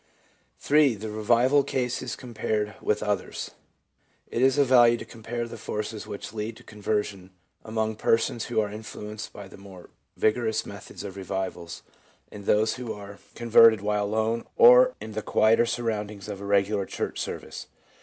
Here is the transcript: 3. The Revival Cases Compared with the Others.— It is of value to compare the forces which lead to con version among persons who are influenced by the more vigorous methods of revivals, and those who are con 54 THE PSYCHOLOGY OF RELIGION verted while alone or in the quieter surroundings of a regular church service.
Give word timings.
3. 0.57 0.95
The 0.95 1.11
Revival 1.11 1.63
Cases 1.63 2.15
Compared 2.15 2.73
with 2.81 3.01
the 3.01 3.07
Others.— 3.07 3.51
It 4.31 4.41
is 4.41 4.57
of 4.57 4.65
value 4.65 4.97
to 4.97 5.05
compare 5.05 5.47
the 5.47 5.59
forces 5.59 6.07
which 6.07 6.33
lead 6.33 6.57
to 6.57 6.63
con 6.63 6.81
version 6.81 7.29
among 7.63 7.97
persons 7.97 8.45
who 8.45 8.59
are 8.61 8.71
influenced 8.71 9.31
by 9.31 9.47
the 9.47 9.59
more 9.59 9.91
vigorous 10.17 10.65
methods 10.65 11.03
of 11.03 11.17
revivals, 11.17 11.83
and 12.31 12.45
those 12.45 12.77
who 12.77 12.91
are 12.93 13.19
con 13.35 13.51
54 13.51 13.69
THE 13.69 13.77
PSYCHOLOGY 13.77 13.77
OF 13.77 13.83
RELIGION 13.83 13.83
verted 13.83 13.85
while 13.87 14.03
alone 14.05 14.45
or 14.55 14.95
in 14.99 15.11
the 15.11 15.21
quieter 15.21 15.67
surroundings 15.67 16.27
of 16.27 16.41
a 16.41 16.45
regular 16.45 16.87
church 16.87 17.19
service. 17.19 17.67